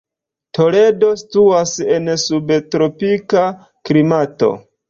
[0.57, 3.47] Toledo situas en subtropika
[3.91, 4.53] klimato.